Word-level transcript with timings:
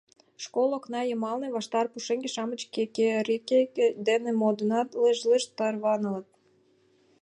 Школ 0.43 0.69
окна 0.77 1.01
йымалне 1.07 1.47
ваштар 1.55 1.85
пушеҥге-шамыч 1.91 2.61
кекерекышт 2.73 3.77
дене 4.07 4.31
модыныт, 4.41 4.89
лыж-лыж 5.01 5.43
тарванылыныт. 5.57 6.27